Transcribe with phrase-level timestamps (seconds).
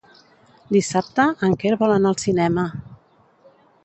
[0.77, 2.65] Dissabte en Quer vol anar al cinema.